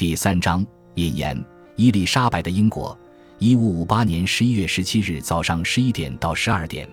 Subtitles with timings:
[0.00, 1.44] 第三章引言：
[1.76, 2.98] 伊丽莎白的英国。
[3.38, 6.88] 一五五八年十一月十七日早上十一点到十二点，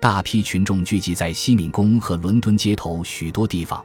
[0.00, 3.84] 大批群众聚集在西敏宫和伦敦街头许多地方。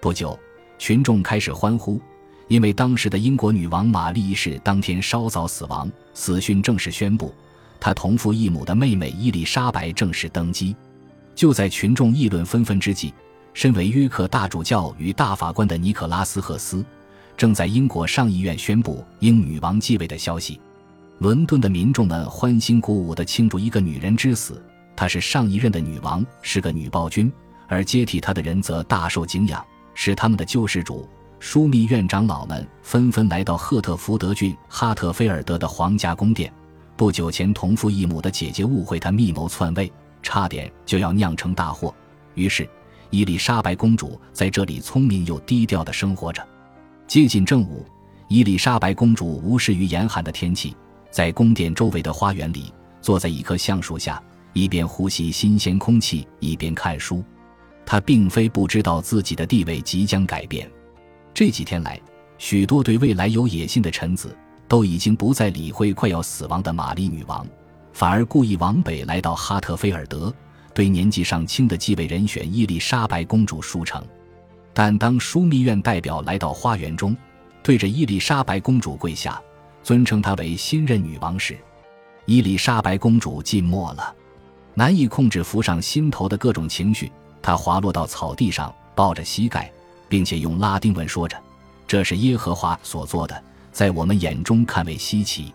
[0.00, 0.38] 不久，
[0.78, 2.00] 群众开始欢呼，
[2.48, 7.34] 因为当时的英国女王玛丽一世当天稍早死亡，死讯正式宣布，
[7.78, 10.74] 她同父异母的妹妹伊丽莎白正式登基。
[11.34, 13.12] 就在群众议论纷纷之际，
[13.52, 16.82] 身为约克大主教与大法官的尼可拉斯·赫斯，
[17.36, 20.60] 正在英国上议院宣布英女王继位的消息。
[21.18, 24.62] 伦敦的民众们欢欣鼓舞地庆祝一个女人之死，
[24.94, 27.32] 她是上一任的女王，是个女暴君，
[27.68, 29.64] 而接替她的人则大受敬仰。
[29.94, 31.08] 是他们的救世主。
[31.38, 36.50] 枢密院长老们纷纷来到赫特福德郡哈特菲尔德的皇家宫殿。
[36.96, 39.92] 不久前，同父异母的姐姐误会他密谋篡位，
[40.22, 41.94] 差点就要酿成大祸。
[42.34, 42.68] 于是，
[43.10, 46.42] 伊丽莎白公主在这里聪明又低调地生活着。
[47.06, 47.86] 接近正午，
[48.26, 50.74] 伊丽莎白公主无视于严寒的天气，
[51.08, 54.20] 在宫殿周围的花园里，坐在一棵橡树下，
[54.52, 57.22] 一边呼吸新鲜空气，一边看书。
[57.84, 60.68] 他并非不知道自己的地位即将改变。
[61.32, 62.00] 这几天来，
[62.38, 67.46] 许多对未来有野心的臣子都已经不再理会快要死亡的玛丽女王，
[67.92, 70.34] 反而故意往北来到哈特菲尔德，
[70.74, 74.04] 对年纪尚轻的继位人选伊丽莎白公主书成。
[74.78, 77.16] 但当枢密院代表来到花园中，
[77.62, 79.40] 对着伊丽莎白公主跪下，
[79.82, 81.56] 尊称她为新任女王时，
[82.26, 84.14] 伊丽莎白公主静默了，
[84.74, 87.10] 难以控制浮上心头的各种情绪。
[87.40, 89.72] 他滑落到草地上，抱着膝盖，
[90.10, 91.42] 并且用拉丁文说着
[91.88, 95.54] ：“这是耶和华所做的，在我们眼中看为稀奇。”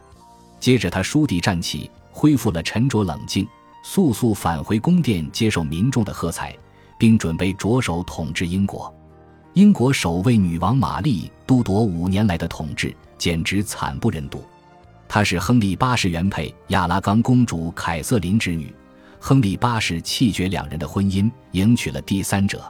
[0.59, 3.47] 接着，他倏地站起，恢复了沉着冷静，
[3.83, 6.57] 速速返回宫殿，接受民众的喝彩，
[6.97, 8.91] 并准备着手统治英国。
[9.53, 14.41] 英国首位女王玛丽都铎五年来的统治简直惨不忍睹。
[15.09, 18.73] 她是亨利八世原配亚拉冈公主凯瑟琳之女。
[19.19, 22.63] 亨利八世弃绝两人的婚姻，迎娶了第三者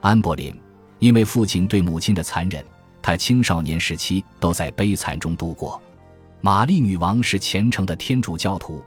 [0.00, 0.52] 安柏林。
[0.98, 2.64] 因为父亲对母亲的残忍，
[3.00, 5.80] 他青少年时期都在悲惨中度过。
[6.40, 8.82] 玛丽女王是虔诚的天主教徒，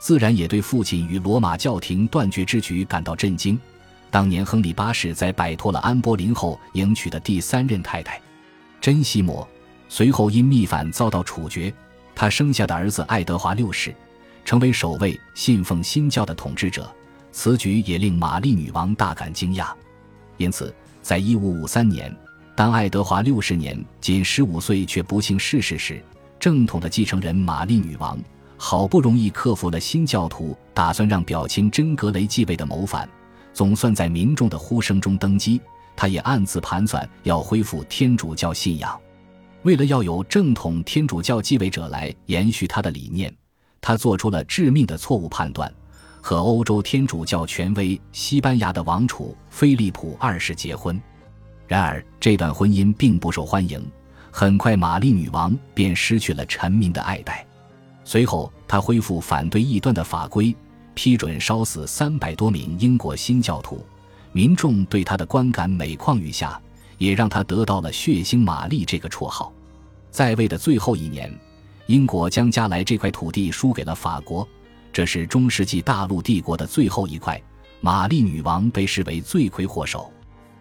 [0.00, 3.58] 自然也对父亲与罗马教廷断绝之举感到震惊。
[4.12, 8.20] 当年亨利八世在摆脱了安柏林后，迎娶的第三任太太
[8.80, 9.48] 珍西摩，
[9.88, 11.74] 随后因逆反遭到处决。
[12.14, 13.92] 他生下的儿子爱德华六世。
[14.44, 16.92] 成为首位信奉新教的统治者，
[17.30, 19.68] 此举也令玛丽女王大感惊讶。
[20.36, 22.12] 因此，在一五五三年，
[22.56, 26.02] 当爱德华六十年仅十五岁却不幸逝世时，
[26.40, 28.18] 正统的继承人玛丽女王
[28.56, 33.08] 好不容易克服了新教徒打算让表亲真格雷继位的谋反，
[33.52, 35.60] 总算在民众的呼声中登基。
[35.94, 38.98] 他也暗自盘算要恢复天主教信仰，
[39.62, 43.32] 为了要有正统天主教继位者来延续他的理念。
[43.80, 45.72] 他做出了致命的错误判断，
[46.20, 51.00] 和欧洲天主教权威西班牙的王储菲利普二世结婚。
[51.68, 53.84] 然而，这段婚姻并不受欢迎，
[54.30, 57.46] 很快玛丽女王便失去了臣民的爱戴。
[58.02, 60.54] 随后，他恢复反对异端的法规，
[60.94, 63.84] 批准烧死三百多名英国新教徒。
[64.32, 66.60] 民众对他的观感每况愈下，
[66.98, 69.52] 也让他得到了“血腥玛丽”这个绰号。
[70.10, 71.32] 在位的最后一年。
[71.86, 74.46] 英国将加莱这块土地输给了法国，
[74.92, 77.38] 这是中世纪大陆帝国的最后一块。
[77.80, 80.10] 玛丽女王被视为罪魁祸首，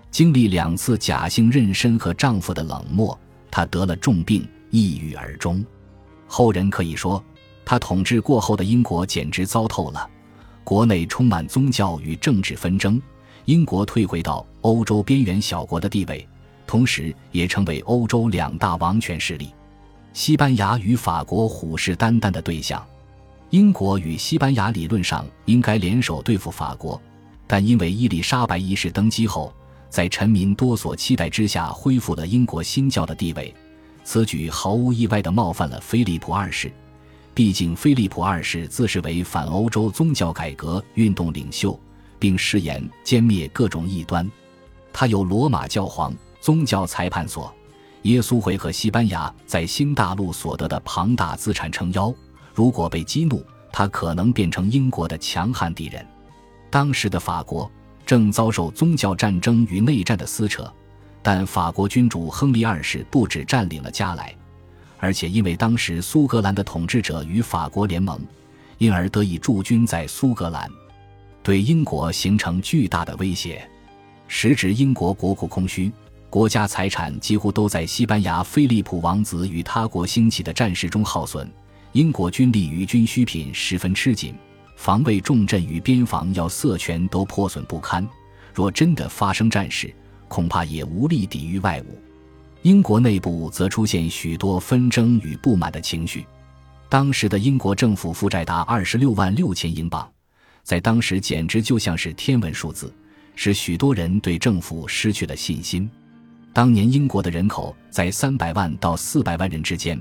[0.10, 3.18] 经历两次假性妊娠和丈夫的冷漠，
[3.52, 5.64] 她得了重病，抑郁而终。
[6.26, 7.24] 后人可以说，
[7.64, 10.10] 她统治过后的英国简直糟透了，
[10.64, 13.02] 国内充满宗教与政治纷争，
[13.46, 16.28] 英国退回到欧洲边缘小国的地位，
[16.68, 19.50] 同时也成为欧洲两大王权势力。
[20.14, 22.86] 西班牙与法国虎视眈眈的对象，
[23.50, 27.02] 英国与西班牙理论上应该联手对付法国，
[27.48, 29.54] 但因为伊丽莎白一世登基后，
[29.90, 33.54] 在臣民多所期待之下恢复了英国新教的地位，
[34.04, 36.72] 此举毫无意外地冒犯了菲利普二世。
[37.42, 41.76] 毕竟，菲利普二世自视为反欧洲宗教改革运动领袖，
[42.20, 44.30] 并誓言歼灭各种异端。
[44.94, 47.52] 他有罗马教皇宗教裁判所。
[48.04, 52.14] 耶稣会和西班牙在新大陆所得的庞大资产撑腰，
[52.54, 53.44] 如果被激怒，
[53.74, 56.06] 他可能变成英国的强悍敌人。
[56.70, 57.68] 当时的法国
[58.06, 60.72] 正遭受宗教战争与内战的撕扯，
[61.24, 64.32] 但法国君主亨利二世不止占领了加莱，
[65.02, 68.22] 而且因为当时苏格兰的统治者与法国联盟，
[68.78, 70.70] 因而得以驻军在苏格兰，
[71.42, 73.68] 对英国形成巨大的威胁。
[74.28, 75.92] 时值英国国库空虚。
[76.30, 81.52] 国家财产几乎都在西班牙菲利普王子与他国兴起的战事中耗损。
[81.92, 84.34] 英国军力与军需品十分吃紧，
[84.78, 88.08] 防卫重镇与边防要塞全都破损不堪。
[88.54, 89.94] 若真的发生战事，
[90.30, 92.00] 恐怕也无力抵御外物。
[92.64, 96.26] 英国内部则出现许多纷争与不满的情绪。
[96.88, 100.08] 当时的英国政府负债达二十六万六千英镑，
[100.64, 102.94] 在当时简直就像是天文数字，
[103.36, 105.90] 使许多人对政府失去了信心。
[106.54, 110.00] 当年英国的人口在三百万到四百万人之间，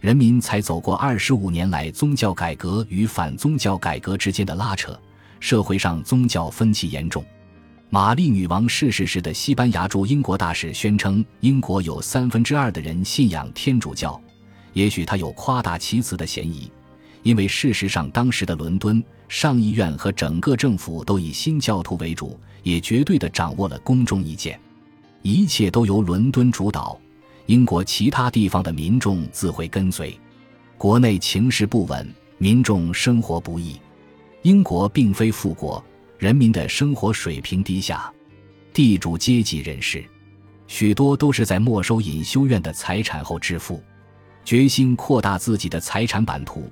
[0.00, 4.98] 人民才走过二十五年来宗教改革与反宗教改革之间的拉扯，
[5.38, 7.24] 社会上宗教分歧严重。
[7.94, 14.18] 玛丽女王逝世时的西班牙驻英国大使宣称，英国有三分之二的人信仰天主教。
[14.72, 16.72] 也许他有夸大其词的嫌疑，
[17.22, 24.58] 因为事实上，当时的伦敦上议院和整个政府都以新教徒为主，也绝对的掌握了公众意见。
[25.20, 26.98] 一切都由伦敦主导，
[27.44, 30.18] 英国其他地方的民众自会跟随。
[30.78, 33.78] 国内情势不稳，民众生活不易。
[34.40, 35.84] 英国并非富国，
[36.22, 38.08] 人民的生活水平低下，
[38.72, 40.04] 地主阶级人士
[40.68, 43.82] 许多都是在没收隐修院的财产后致富，
[44.44, 46.70] 决心扩大自己的财产版图，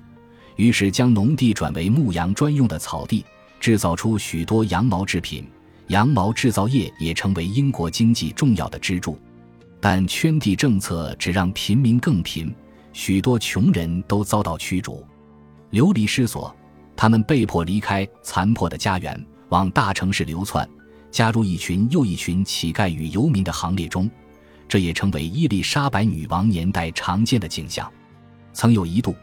[0.55, 3.25] 于是将农地转为牧羊专用的草地，
[3.59, 5.45] 制造出许多羊毛制品。
[5.87, 9.19] 羊毛制造业也成为英国经济重要的支柱，
[9.81, 12.55] 但圈地政策只让贫民更贫，
[12.93, 15.05] 许多穷人都遭到驱逐，
[15.71, 16.55] 流离失所。
[16.95, 20.67] 他们被迫离开残破的家园，往大城市流窜，
[21.11, 24.09] 加入一群又一群乞丐与游民的行列中。
[24.67, 27.91] 这也成为伊丽莎白女王年代常见的景象。
[28.53, 29.13] 曾有一度，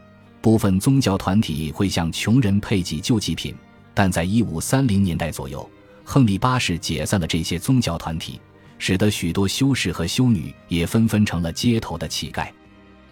[0.42, 3.54] 部分宗教团体会向穷人配给救济品，
[3.94, 5.69] 但在一五三零年代左右。
[6.04, 8.38] 亨利八世解散了这些宗教团体，
[8.78, 12.48] 使得许多修士和修女也纷纷成了街头的乞丐。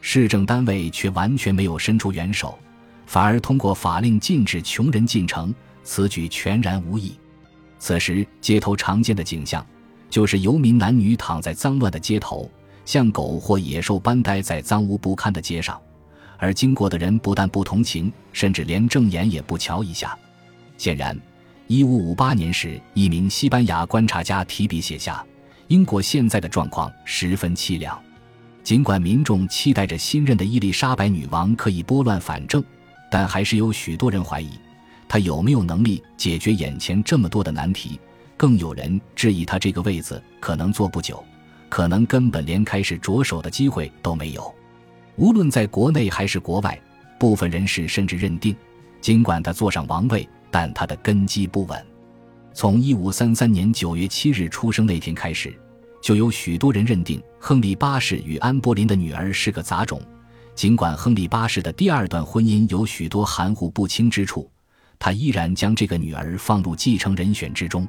[0.02, 2.58] 市政单位却完全没有伸出援手，
[3.06, 5.54] 反而通过法令禁止穷人进城，
[5.86, 7.14] 此举全然无益。
[7.78, 9.64] 此时，街头常见的景象
[10.10, 12.50] 就是游民男女躺在脏乱的街头，
[12.84, 15.80] 像狗或野兽般待在脏污不堪的街上，
[16.36, 20.18] 而经过的人不但不同情，甚至连正眼也不瞧一下。
[20.76, 21.16] 显然。
[21.68, 25.26] 一五五八年时，一名西班牙观察家提笔写下
[25.66, 28.00] ：“英国现在的状况十分凄凉。
[28.62, 32.62] 尽管民众期待着新任的伊丽莎白女王可以拨乱反正，
[33.10, 34.50] 但还是有许多人怀疑
[35.08, 37.98] 他有没有能力解决眼前这么多的难题。
[38.36, 41.24] 更有人质疑他这个位子可能坐不久，
[41.68, 44.54] 可能根本连开始着手的机会都没有。
[45.16, 46.78] 无论在国内还是国外，
[47.18, 48.54] 部分人士甚至认定，
[49.00, 51.86] 尽管他坐上王位。”但他的根基不稳。
[52.54, 55.54] 从一五三三年九月七日出生那天开始，
[56.00, 60.00] 就有许多人认定亨利八世与安柏林的女儿是个杂种。
[60.54, 64.50] 尽管亨利八世的第二段婚姻有许多含糊不清之处，
[64.98, 67.86] 他依然将这个女儿放入继承人选之中。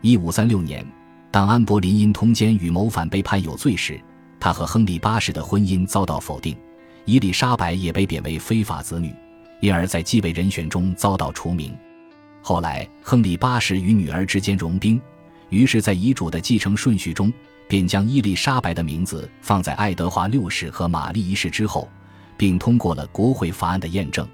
[0.00, 0.86] 一五三六年，
[1.30, 4.00] 当安柏林因通奸与谋反被判有罪时，
[4.38, 6.56] 他和亨利八世的婚姻遭到否定，
[7.06, 9.14] 伊丽莎白也被贬为非法子女，
[9.60, 11.74] 因而，在继位人选中遭到除名。
[12.42, 15.00] 后来，亨利八世与女儿之间融冰，
[15.48, 17.32] 于是，在遗嘱的继承顺序中，
[17.66, 21.88] 便将伊丽莎白的名字放在爱德华六世和玛丽一世之后，
[22.36, 24.28] 并通过了国会法案的验证。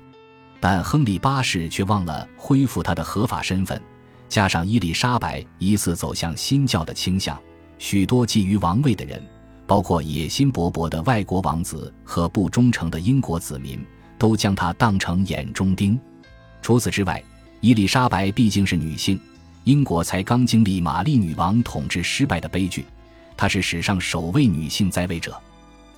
[0.60, 3.80] 但亨利八世却忘了恢复他的合法身份，
[4.28, 7.40] 加上伊丽莎白疑似走向新教的倾向，
[7.78, 9.20] 许多觊觎王位的人，
[9.66, 13.82] 包括野心勃勃的外国王子和不忠诚的英国子民，
[14.18, 15.98] 都将他当成眼中钉。
[16.60, 17.22] 除此之外，
[17.60, 19.18] 伊丽莎白毕竟是女性，
[19.64, 22.84] 英国才刚经历玛丽女王统治失败的悲剧，
[23.36, 25.34] 她是史上首位女性在位者。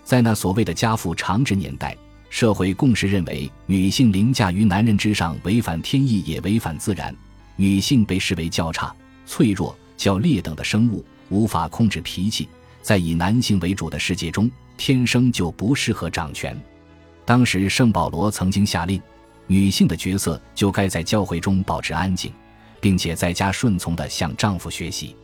[0.05, 1.97] 在那所谓的家父长治年代，
[2.33, 7.15] 社会共识认为女性凌驾于男人之上，违反天意也违反自然。
[7.57, 8.93] 女性被视为较差、
[9.27, 12.49] 脆弱、较劣等的生物，无法控制脾气，
[12.81, 16.59] 在以男性为主的世界中，天生就不适合掌权。
[17.27, 19.01] 当时圣保罗曾经下令。
[19.47, 22.33] 女性的角色就该在教会中保持安静，
[22.81, 25.15] 并且在家顺从地向丈夫学习。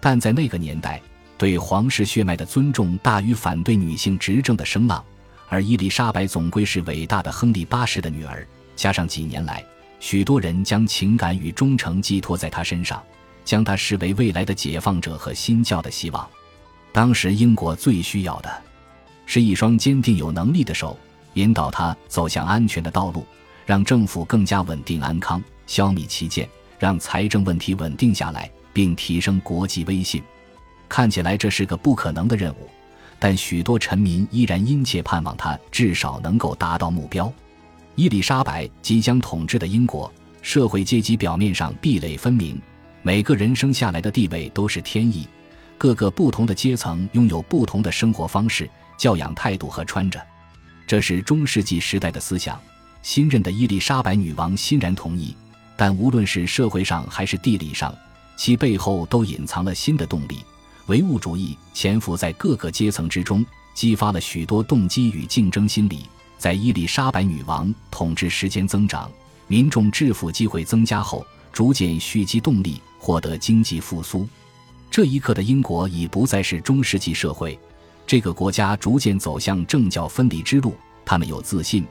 [0.00, 1.02] 但在那个年代，
[1.36, 5.04] 对皇室血脉的尊重大于反对女性执政的声浪。
[5.48, 9.64] 而伊丽莎白总归是伟大的亨利八世的女儿，加上几年来
[10.00, 13.02] 许多人将情感与忠诚寄托在她身上，
[13.44, 16.28] 将她视为未来的解放者和新教的希望。
[16.92, 18.62] 当时英国最需要的，
[19.24, 20.98] 是一双坚定有能力的手，
[21.34, 23.24] 引导她走向安全的道路。
[23.64, 26.48] 让政府更加稳定安康，消弭歧见，
[26.78, 30.22] 让财政问题稳定下来，并提升国际威信。
[30.88, 32.70] 看起来这是个不可能的任务，
[33.18, 37.32] 但许多臣民依然殷切盼望他至少能够达到目标。
[37.94, 42.60] 伊丽莎白即将统治的英国社会阶级表面上壁垒分明，
[43.02, 45.26] 每个人生下来的地位都是天意，
[45.78, 48.68] 各个不同的阶层拥有不同的生活方式、
[48.98, 50.20] 教养态度和穿着。
[50.86, 52.60] 这是中世纪时代的思想。
[53.02, 55.34] 新任的伊丽莎白女王欣然同意，
[55.76, 57.94] 但无论是社会上还是地理上，
[58.36, 60.38] 其背后都隐藏了新的动力。
[60.86, 66.06] 唯物主义潜伏在各个阶层之中，激发了许多动机与竞争心理。
[66.38, 69.10] 在伊丽莎白女王统治时间增长、
[69.46, 74.28] 民众致富机会增加后，逐渐蓄积动力，获得经济复苏。
[74.90, 77.58] 这一刻的英国已不再是中世纪社会，
[78.06, 80.74] 这个国家逐渐走向政教分离之路。
[81.04, 81.84] 他们有自信。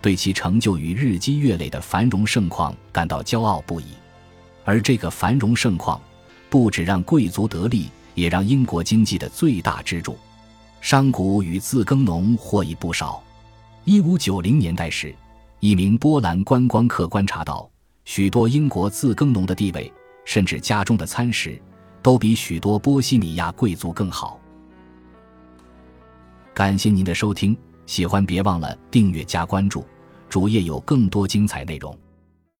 [0.00, 3.84] 对其成就与日积月累的繁荣盛况感到骄傲不已，
[4.64, 6.00] 而这个繁荣盛况
[6.50, 10.16] 不止让贵族得利，也让英国经济的最大支柱
[10.80, 13.22] 商贾与自耕农获益不少。
[13.84, 15.14] 一五九零年代时，
[15.60, 17.68] 一名波兰观光客观察到，
[18.04, 19.92] 许多英国自耕农的地位，
[20.24, 21.60] 甚至家中的餐食，
[22.02, 24.40] 都比许多波西米亚贵族更好。
[26.54, 27.56] 感谢您的收听。
[27.84, 29.84] 喜欢别忘了订阅加关注，
[30.28, 31.98] 主页有更多精彩内容。